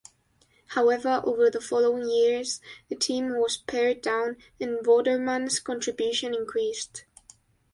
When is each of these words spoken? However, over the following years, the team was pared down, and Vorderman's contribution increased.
However, 0.69 1.21
over 1.25 1.51
the 1.51 1.61
following 1.61 2.09
years, 2.09 2.59
the 2.89 2.95
team 2.95 3.37
was 3.39 3.57
pared 3.57 4.01
down, 4.01 4.37
and 4.59 4.79
Vorderman's 4.79 5.59
contribution 5.59 6.33
increased. 6.33 7.05